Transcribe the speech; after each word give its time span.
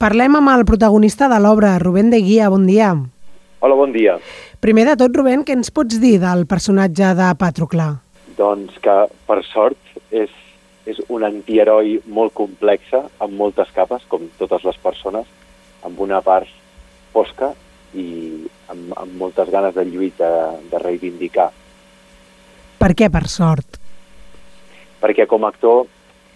Parlem 0.00 0.38
amb 0.38 0.48
el 0.48 0.62
protagonista 0.64 1.26
de 1.28 1.36
l'obra, 1.44 1.74
Rubén 1.78 2.08
de 2.08 2.22
Guia. 2.24 2.46
Bon 2.48 2.62
dia. 2.64 2.94
Hola, 3.60 3.74
bon 3.76 3.90
dia. 3.92 4.14
Primer 4.64 4.86
de 4.88 4.94
tot, 4.96 5.12
Rubén, 5.12 5.42
què 5.44 5.52
ens 5.52 5.68
pots 5.76 5.98
dir 6.00 6.14
del 6.22 6.46
personatge 6.48 7.10
de 7.18 7.26
Patroclà? 7.36 7.90
Doncs 8.38 8.78
que, 8.80 8.94
per 9.28 9.36
sort, 9.44 9.76
és, 10.08 10.32
és 10.88 11.02
un 11.12 11.26
antiheroi 11.28 11.98
molt 12.08 12.32
complexa, 12.32 13.02
amb 13.20 13.36
moltes 13.42 13.68
capes, 13.76 14.08
com 14.08 14.24
totes 14.40 14.64
les 14.70 14.80
persones, 14.80 15.28
amb 15.84 16.00
una 16.00 16.22
part 16.24 16.48
fosca 17.12 17.52
i 17.92 18.08
amb, 18.72 18.96
amb 18.96 19.20
moltes 19.20 19.52
ganes 19.52 19.76
de 19.76 19.84
lluita, 19.84 20.32
de 20.72 20.80
reivindicar. 20.80 21.50
Per 22.80 22.94
què, 22.96 23.12
per 23.12 23.26
sort? 23.28 23.76
Perquè 25.04 25.28
com 25.28 25.44
a 25.44 25.52
actor 25.52 25.84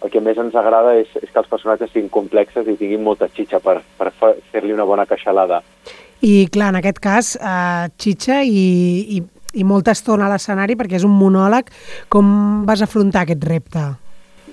el 0.05 0.13
que 0.13 0.21
més 0.21 0.39
ens 0.41 0.55
agrada 0.59 0.93
és, 1.01 1.09
és 1.23 1.31
que 1.33 1.41
els 1.41 1.49
personatges 1.49 1.93
siguin 1.93 2.11
complexes 2.13 2.69
i 2.69 2.77
tinguin 2.77 3.03
molta 3.03 3.31
xitxa 3.33 3.61
per, 3.65 3.79
per 3.97 4.11
fer-li 4.53 4.75
una 4.75 4.85
bona 4.85 5.07
queixalada. 5.09 5.63
I 6.25 6.47
clar, 6.53 6.71
en 6.75 6.81
aquest 6.81 7.01
cas, 7.05 7.35
eh, 7.41 7.89
xitxa 8.01 8.43
i, 8.45 8.65
i, 9.17 9.23
i 9.61 9.65
molta 9.65 9.95
estona 9.97 10.29
a 10.29 10.33
l'escenari 10.33 10.77
perquè 10.77 10.99
és 11.01 11.09
un 11.09 11.17
monòleg. 11.17 11.73
Com 12.13 12.29
vas 12.69 12.85
afrontar 12.85 13.25
aquest 13.25 13.49
repte? 13.49 13.87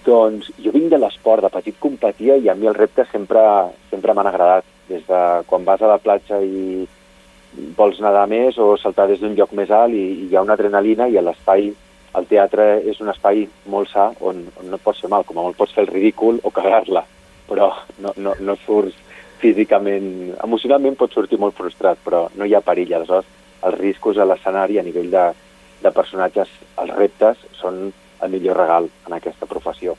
Doncs 0.06 0.50
jo 0.64 0.72
vinc 0.74 0.90
de 0.92 1.00
l'esport, 1.02 1.44
de 1.44 1.52
petit 1.54 1.78
competia 1.84 2.40
i 2.40 2.50
a 2.50 2.56
mi 2.56 2.72
els 2.72 2.80
reptes 2.80 3.12
sempre, 3.12 3.44
sempre 3.92 4.16
m'han 4.16 4.32
agradat. 4.32 4.68
Des 4.92 5.04
de 5.08 5.22
quan 5.48 5.68
vas 5.68 5.84
a 5.84 5.92
la 5.92 6.00
platja 6.04 6.42
i 6.44 6.88
vols 7.78 8.00
nedar 8.00 8.26
més 8.32 8.58
o 8.60 8.74
saltar 8.80 9.10
des 9.12 9.20
d'un 9.20 9.36
lloc 9.36 9.52
més 9.56 9.72
alt 9.72 9.96
i, 9.96 10.04
i 10.24 10.28
hi 10.32 10.36
ha 10.36 10.44
una 10.44 10.56
adrenalina 10.56 11.08
i 11.12 11.20
a 11.20 11.24
l'espai 11.24 11.74
el 12.18 12.28
teatre 12.28 12.66
és 12.88 13.00
un 13.04 13.12
espai 13.12 13.46
molt 13.72 13.92
sa 13.92 14.10
on, 14.20 14.44
on 14.60 14.70
no 14.70 14.80
et 14.80 14.84
pots 14.84 15.02
fer 15.04 15.10
mal, 15.12 15.26
com 15.28 15.40
a 15.40 15.46
molt 15.46 15.58
pots 15.60 15.76
fer 15.76 15.86
el 15.86 15.94
ridícul 15.94 16.42
o 16.44 16.52
cagar-la, 16.52 17.06
però 17.48 17.72
no, 18.04 18.14
no, 18.18 18.36
no 18.40 18.58
surts 18.66 18.98
físicament, 19.42 20.36
emocionalment 20.44 20.98
pots 21.00 21.18
sortir 21.18 21.40
molt 21.42 21.58
frustrat, 21.58 22.00
però 22.06 22.28
no 22.38 22.46
hi 22.46 22.54
ha 22.54 22.62
perill, 22.66 22.94
aleshores 22.94 23.30
els 23.62 23.78
riscos 23.78 24.18
a 24.18 24.26
l'escenari 24.26 24.80
a 24.80 24.86
nivell 24.86 25.10
de, 25.12 25.26
de 25.82 25.92
personatges, 25.94 26.50
els 26.82 26.96
reptes, 26.98 27.42
són 27.60 27.92
el 28.22 28.32
millor 28.34 28.58
regal 28.58 28.90
en 29.08 29.18
aquesta 29.18 29.50
professió. 29.50 29.96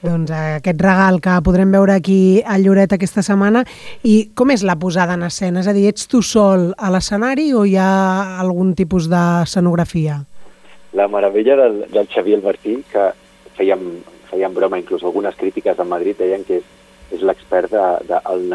Doncs 0.00 0.32
eh, 0.32 0.56
aquest 0.58 0.80
regal 0.82 1.20
que 1.22 1.36
podrem 1.46 1.70
veure 1.74 1.94
aquí 1.94 2.40
a 2.42 2.56
Lloret 2.58 2.94
aquesta 2.96 3.22
setmana. 3.22 3.62
I 4.02 4.32
com 4.34 4.50
és 4.54 4.64
la 4.66 4.78
posada 4.80 5.14
en 5.18 5.26
escena? 5.28 5.60
És 5.60 5.68
a 5.70 5.76
dir, 5.76 5.86
ets 5.90 6.08
tu 6.10 6.22
sol 6.26 6.70
a 6.78 6.90
l'escenari 6.90 7.50
o 7.54 7.66
hi 7.68 7.76
ha 7.78 8.40
algun 8.40 8.74
tipus 8.78 9.10
d'escenografia? 9.12 10.22
La 10.92 11.06
meravella 11.08 11.56
del, 11.56 11.84
del 11.90 12.08
Xavier 12.10 12.40
Albertí, 12.40 12.80
que 12.90 13.10
fèiem, 13.58 13.86
fèiem 14.30 14.54
broma, 14.54 14.80
inclús 14.80 15.04
algunes 15.04 15.36
crítiques 15.38 15.78
a 15.78 15.86
Madrid 15.86 16.18
deien 16.18 16.44
que 16.46 16.60
és, 16.60 16.68
és 17.14 17.22
l'expert 17.26 17.70
de, 17.72 17.86
de, 18.08 18.20
el, 18.32 18.46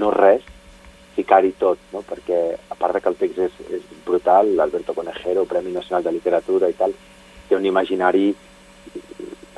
no 0.00 0.12
res, 0.14 0.44
ficar-hi 1.18 1.52
tot, 1.58 1.80
no? 1.92 2.04
perquè 2.06 2.40
a 2.54 2.76
part 2.78 2.94
de 2.94 3.02
que 3.02 3.10
el 3.10 3.18
text 3.18 3.40
és, 3.48 3.56
és 3.78 3.86
brutal, 4.06 4.52
l'Alberto 4.56 4.94
Conejero, 4.94 5.48
Premi 5.50 5.72
Nacional 5.74 6.04
de 6.06 6.14
Literatura 6.14 6.70
i 6.70 6.76
tal, 6.78 6.94
té 7.48 7.56
un 7.56 7.66
imaginari 7.66 8.28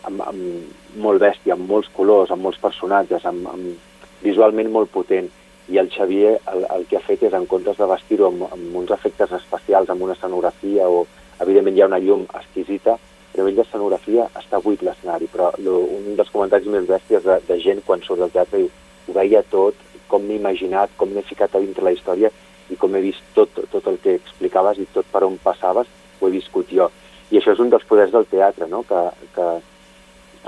amb, 0.08 0.22
amb 0.24 0.96
molt 1.04 1.20
bèstia, 1.22 1.54
amb 1.54 1.68
molts 1.68 1.90
colors, 1.94 2.32
amb 2.32 2.46
molts 2.46 2.60
personatges, 2.62 3.26
amb, 3.28 3.46
amb, 3.50 3.86
visualment 4.24 4.70
molt 4.72 4.90
potent. 4.92 5.28
I 5.70 5.78
el 5.78 5.90
Xavier 5.92 6.34
el, 6.50 6.64
el 6.74 6.86
que 6.90 6.98
ha 6.98 7.04
fet 7.04 7.22
és, 7.28 7.34
en 7.36 7.46
comptes 7.50 7.78
de 7.78 7.86
vestir-ho 7.90 8.30
amb, 8.30 8.46
amb 8.50 8.78
uns 8.80 8.90
efectes 8.96 9.32
especials, 9.36 9.90
amb 9.92 10.02
una 10.06 10.16
escenografia 10.16 10.88
o, 10.88 11.04
evidentment 11.50 11.76
hi 11.76 11.82
ha 11.84 11.90
una 11.90 12.00
llum 12.02 12.26
exquisita, 12.30 12.96
però 13.30 13.44
nivell 13.44 13.60
d'escenografia 13.60 14.26
està 14.38 14.60
buit 14.62 14.82
l'escenari, 14.82 15.28
però 15.30 15.50
lo, 15.64 15.78
un 15.98 16.14
dels 16.18 16.30
comentaris 16.30 16.70
més 16.70 16.86
bèsties 16.88 17.26
de, 17.26 17.38
de 17.46 17.58
gent 17.62 17.82
quan 17.86 18.02
surt 18.06 18.22
del 18.22 18.32
teatre 18.34 18.62
diu 18.62 18.70
ho 19.08 19.16
veia 19.16 19.42
tot, 19.50 19.74
com 20.10 20.24
m'he 20.26 20.38
imaginat, 20.38 20.92
com 20.98 21.12
m'he 21.14 21.22
ficat 21.26 21.54
a 21.54 21.62
dintre 21.62 21.86
la 21.86 21.94
història 21.94 22.30
i 22.70 22.76
com 22.78 22.94
he 22.94 23.02
vist 23.02 23.22
tot, 23.34 23.50
tot 23.72 23.86
el 23.90 23.98
que 24.02 24.16
explicaves 24.18 24.78
i 24.78 24.86
tot 24.94 25.06
per 25.10 25.24
on 25.26 25.38
passaves, 25.42 25.88
ho 26.20 26.28
he 26.28 26.34
viscut 26.34 26.70
jo. 26.70 26.90
I 27.30 27.38
això 27.38 27.54
és 27.54 27.62
un 27.62 27.70
dels 27.70 27.86
poders 27.86 28.12
del 28.14 28.26
teatre, 28.30 28.66
no? 28.70 28.82
que, 28.86 29.00
que 29.34 29.46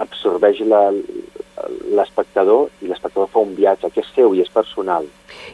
absorbeix 0.02 0.62
l'espectador 1.94 2.70
i 2.82 2.90
l'espectador 2.90 3.28
fa 3.30 3.42
un 3.42 3.54
viatge 3.58 3.90
que 3.90 4.02
és 4.02 4.14
seu 4.14 4.34
i 4.34 4.42
és 4.42 4.50
personal. 4.50 5.06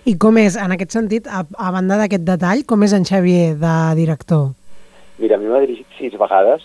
I 0.05 0.17
com 0.21 0.39
és, 0.41 0.56
en 0.61 0.72
aquest 0.77 0.97
sentit, 0.97 1.28
a, 1.28 1.45
a 1.45 1.72
banda 1.75 1.99
d'aquest 2.01 2.25
detall, 2.28 2.65
com 2.69 2.84
és 2.84 2.97
en 2.97 3.05
Xavier 3.09 3.55
de 3.61 3.75
director? 3.99 4.51
Mira, 5.19 5.37
a 5.37 5.39
mi 5.43 5.51
m'ha 5.51 5.62
dirigit 5.65 5.99
sis 5.99 6.15
vegades, 6.19 6.62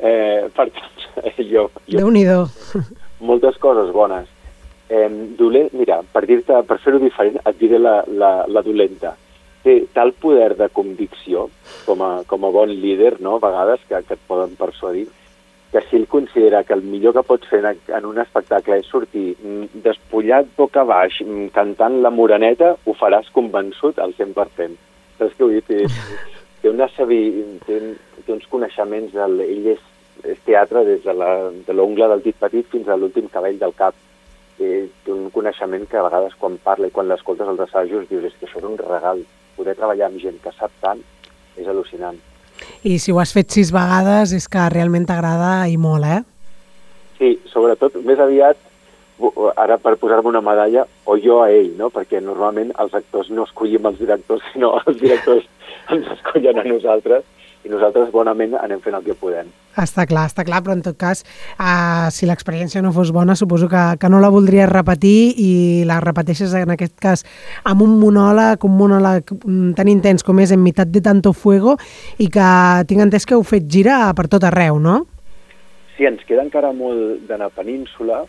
eh, 0.00 0.48
per 0.56 0.68
tant, 0.76 1.06
jo... 1.52 1.70
jo 1.86 1.96
Déu-n'hi-do. 1.96 2.44
Moltes 3.24 3.56
coses 3.60 3.92
bones. 3.94 4.28
Eh, 4.90 5.08
dolent, 5.38 5.70
mira, 5.76 6.00
per 6.12 6.24
dir-te, 6.26 6.62
per 6.66 6.80
fer-ho 6.82 6.98
diferent, 7.00 7.38
et 7.46 7.58
diré 7.60 7.78
la, 7.78 8.00
la, 8.08 8.32
la 8.50 8.62
dolenta. 8.66 9.14
Té 9.64 9.76
tal 9.94 10.12
poder 10.18 10.54
de 10.58 10.68
convicció, 10.72 11.46
com 11.86 12.02
a, 12.02 12.10
com 12.26 12.44
a 12.44 12.52
bon 12.52 12.72
líder, 12.72 13.18
no?, 13.20 13.36
a 13.38 13.44
vegades, 13.44 13.84
que, 13.88 14.02
que 14.08 14.16
et 14.16 14.28
poden 14.28 14.56
persuadir, 14.58 15.06
que 15.70 15.80
si 15.86 15.96
ell 15.96 16.08
considera 16.10 16.64
que 16.64 16.74
el 16.74 16.82
millor 16.82 17.14
que 17.14 17.22
pots 17.22 17.46
fer 17.46 17.62
en, 17.64 17.78
en 17.94 18.08
un 18.08 18.18
espectacle 18.18 18.80
és 18.80 18.88
sortir 18.90 19.36
mm, 19.36 19.82
despullat 19.84 20.50
boca 20.58 20.82
baix, 20.88 21.20
mm, 21.22 21.52
cantant 21.54 22.00
la 22.02 22.10
moreneta, 22.10 22.74
ho 22.84 22.96
faràs 22.98 23.30
convençut 23.36 24.02
al 24.02 24.16
100%. 24.18 24.76
Saps 25.20 25.38
què 25.38 25.46
vull 25.46 25.60
dir? 25.70 25.86
Té, 26.62 26.70
una 26.70 26.88
sabi, 26.94 27.20
té, 27.66 27.80
té 28.26 28.34
uns 28.34 28.46
coneixements, 28.52 29.12
del, 29.16 29.40
ell 29.44 29.72
és, 29.74 29.82
és 30.24 30.40
teatre 30.46 30.84
des 30.88 31.02
de 31.04 31.14
l'ongle 31.74 32.06
de 32.06 32.14
del 32.14 32.24
dit 32.28 32.38
petit 32.40 32.68
fins 32.72 32.88
a 32.88 32.98
l'últim 33.00 33.28
cabell 33.32 33.58
del 33.60 33.74
cap. 33.76 33.96
Eh, 34.60 34.86
té 35.04 35.12
un 35.12 35.30
coneixement 35.32 35.86
que 35.88 35.96
a 35.96 36.04
vegades 36.04 36.34
quan 36.36 36.58
parla 36.60 36.90
i 36.90 36.92
quan 36.92 37.08
l'escoltes 37.08 37.48
als 37.48 37.62
assajos 37.64 38.08
dius 38.10 38.26
és 38.28 38.34
que 38.36 38.48
això 38.48 38.60
és 38.60 38.68
un 38.68 38.76
regal. 38.80 39.22
Poder 39.56 39.76
treballar 39.78 40.10
amb 40.10 40.20
gent 40.20 40.36
que 40.44 40.52
sap 40.56 40.74
tant 40.84 41.00
és 41.56 41.66
al·lucinant. 41.66 42.18
I 42.84 42.98
si 43.00 43.12
ho 43.12 43.20
has 43.22 43.32
fet 43.32 43.52
sis 43.52 43.72
vegades 43.72 44.34
és 44.36 44.46
que 44.52 44.66
realment 44.72 45.06
t'agrada 45.08 45.64
i 45.72 45.78
molt, 45.80 46.04
eh? 46.04 46.20
Sí, 47.16 47.34
sobretot, 47.52 47.96
més 48.04 48.20
aviat, 48.20 48.60
ara 49.56 49.78
per 49.78 49.96
posar-me 50.00 50.30
una 50.32 50.42
medalla, 50.44 50.86
o 51.04 51.16
jo 51.20 51.40
a 51.44 51.50
ell, 51.50 51.74
no? 51.78 51.90
Perquè 51.94 52.22
normalment 52.24 52.72
els 52.82 52.94
actors 52.94 53.30
no 53.30 53.44
escollim 53.48 53.86
els 53.90 53.98
directors, 54.00 54.44
sinó 54.52 54.76
els 54.84 55.00
directors 55.00 55.46
ens 55.94 56.08
escollen 56.16 56.58
a 56.60 56.66
nosaltres 56.66 57.26
i 57.64 57.68
nosaltres 57.68 58.08
bonament 58.12 58.54
anem 58.56 58.80
fent 58.80 58.96
el 58.96 59.04
que 59.04 59.16
podem. 59.18 59.50
Està 59.78 60.06
clar, 60.08 60.24
està 60.30 60.42
clar, 60.46 60.62
però 60.64 60.74
en 60.74 60.82
tot 60.82 60.96
cas, 60.98 61.20
uh, 61.60 62.08
si 62.12 62.26
l'experiència 62.26 62.82
no 62.82 62.92
fos 62.96 63.12
bona, 63.14 63.36
suposo 63.38 63.68
que, 63.70 63.82
que 64.00 64.10
no 64.10 64.20
la 64.22 64.32
voldries 64.32 64.68
repetir 64.70 65.34
i 65.38 65.50
la 65.88 66.00
repeteixes 66.02 66.54
en 66.58 66.72
aquest 66.74 66.96
cas 67.00 67.24
amb 67.68 67.84
un 67.84 67.94
monòleg, 68.00 68.64
un 68.66 68.76
monòleg 68.80 69.30
mm, 69.36 69.70
tan 69.78 69.92
intens 69.92 70.26
com 70.26 70.40
és 70.40 70.50
En 70.50 70.62
mitat 70.64 70.90
de 70.90 71.00
tanto 71.04 71.32
fuego 71.32 71.76
i 72.18 72.26
que 72.32 72.50
tinc 72.88 73.04
entès 73.04 73.28
que 73.28 73.36
heu 73.36 73.44
fet 73.46 73.68
gira 73.70 74.02
per 74.16 74.26
tot 74.32 74.44
arreu, 74.48 74.80
no? 74.82 75.04
Sí, 75.96 76.08
ens 76.08 76.24
queda 76.26 76.42
encara 76.42 76.72
molt 76.72 77.28
d'anar 77.28 77.50
a 77.50 77.54
península, 77.54 78.24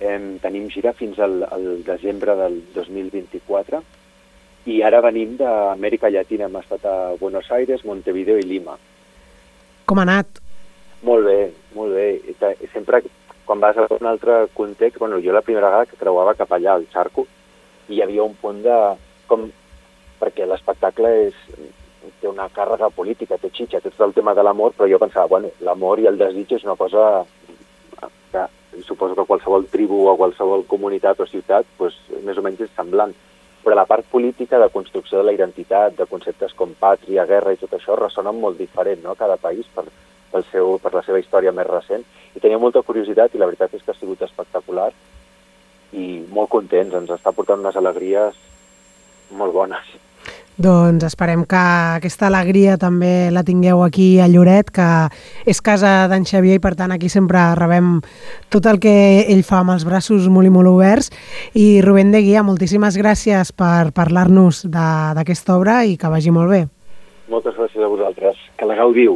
eh, 0.00 0.38
tenim 0.42 0.68
gira 0.72 0.92
fins 0.96 1.18
al, 1.18 1.42
al 1.50 1.68
desembre 1.86 2.36
del 2.38 2.60
2024 2.74 3.82
i 4.66 4.80
ara 4.82 5.00
venim 5.04 5.36
d'Amèrica 5.38 6.10
Llatina, 6.10 6.48
hem 6.48 6.58
estat 6.58 6.84
a 6.90 6.96
Buenos 7.20 7.50
Aires, 7.54 7.84
Montevideo 7.86 8.38
i 8.40 8.46
Lima. 8.48 8.74
Com 9.86 10.00
ha 10.00 10.06
anat? 10.08 10.40
Molt 11.06 11.28
bé, 11.28 11.38
molt 11.76 11.94
bé. 11.94 12.08
Sempre 12.72 13.04
quan 13.46 13.62
vas 13.62 13.78
a 13.78 13.86
un 13.94 14.08
altre 14.10 14.48
context, 14.54 14.98
bueno, 14.98 15.20
jo 15.22 15.32
la 15.32 15.44
primera 15.46 15.70
vegada 15.70 15.86
que 15.86 16.00
creuava 16.00 16.34
cap 16.34 16.50
allà, 16.52 16.74
al 16.74 16.88
Xarco, 16.90 17.26
hi 17.88 18.02
havia 18.02 18.26
un 18.26 18.34
punt 18.34 18.64
de... 18.64 18.76
com 19.30 19.46
perquè 20.16 20.46
l'espectacle 20.46 21.10
és 21.26 21.38
té 22.20 22.28
una 22.28 22.46
càrrega 22.54 22.88
política, 22.94 23.38
té 23.38 23.50
xitxa, 23.52 23.80
té 23.82 23.90
tot 23.90 24.06
el 24.06 24.14
tema 24.16 24.34
de 24.34 24.42
l'amor, 24.42 24.72
però 24.74 24.88
jo 24.90 24.98
pensava, 25.02 25.28
bueno, 25.30 25.50
l'amor 25.60 26.00
i 26.00 26.06
el 26.10 26.18
desig 26.18 26.54
és 26.56 26.64
una 26.64 26.76
cosa 26.78 27.02
suposo 28.84 29.14
que 29.14 29.28
qualsevol 29.28 29.68
tribu 29.72 30.02
o 30.10 30.16
qualsevol 30.16 30.66
comunitat 30.68 31.20
o 31.20 31.26
ciutat 31.30 31.66
pues, 31.78 31.96
més 32.24 32.36
o 32.36 32.44
menys 32.44 32.66
és 32.66 32.74
semblant 32.76 33.14
però 33.66 33.74
la 33.74 33.86
part 33.90 34.06
política 34.06 34.60
de 34.62 34.68
construcció 34.70 35.18
de 35.18 35.24
la 35.26 35.32
identitat, 35.34 35.96
de 35.98 36.06
conceptes 36.06 36.52
com 36.54 36.70
pàtria, 36.78 37.24
guerra 37.26 37.50
i 37.50 37.58
tot 37.58 37.72
això 37.74 37.96
ressonen 37.98 38.38
molt 38.38 38.60
diferent, 38.62 39.00
no?, 39.02 39.16
cada 39.18 39.34
país 39.42 39.66
per, 39.74 39.82
pel 40.30 40.44
seu, 40.52 40.76
per 40.78 40.92
la 40.94 41.02
seva 41.02 41.18
història 41.18 41.50
més 41.50 41.66
recent. 41.66 42.04
I 42.38 42.42
tenia 42.44 42.60
molta 42.62 42.84
curiositat 42.86 43.34
i 43.34 43.42
la 43.42 43.48
veritat 43.50 43.74
és 43.74 43.82
que 43.82 43.90
ha 43.90 43.98
sigut 43.98 44.22
espectacular 44.22 44.92
i 45.98 46.06
molt 46.30 46.52
contents, 46.52 46.94
ens 46.94 47.10
està 47.16 47.34
portant 47.34 47.64
unes 47.64 47.80
alegries 47.82 48.38
molt 49.34 49.56
bones. 49.58 49.90
Doncs 50.56 51.04
esperem 51.04 51.42
que 51.44 51.62
aquesta 52.00 52.30
alegria 52.30 52.78
també 52.80 53.28
la 53.28 53.42
tingueu 53.44 53.82
aquí 53.84 54.16
a 54.24 54.28
Lloret, 54.28 54.70
que 54.72 54.86
és 55.44 55.60
casa 55.60 56.08
d'en 56.08 56.24
Xavier 56.24 56.56
i 56.56 56.62
per 56.64 56.72
tant 56.78 56.94
aquí 56.94 57.10
sempre 57.12 57.42
rebem 57.60 57.98
tot 58.48 58.64
el 58.70 58.80
que 58.80 58.94
ell 59.28 59.44
fa 59.44 59.60
amb 59.60 59.74
els 59.76 59.84
braços 59.84 60.30
molt 60.32 60.48
i 60.48 60.54
molt 60.54 60.72
oberts. 60.72 61.12
I 61.52 61.82
Rubén 61.84 62.08
de 62.14 62.24
Guia, 62.24 62.42
moltíssimes 62.42 62.96
gràcies 62.96 63.52
per 63.52 63.92
parlar-nos 63.92 64.64
d'aquesta 64.72 65.58
obra 65.60 65.82
i 65.84 66.00
que 66.00 66.08
vagi 66.08 66.32
molt 66.32 66.50
bé. 66.54 66.64
Moltes 67.28 67.54
gràcies 67.58 67.84
a 67.84 67.92
vosaltres. 67.92 68.40
Que 68.56 68.64
la 68.64 68.80
gaudiu. 68.80 69.14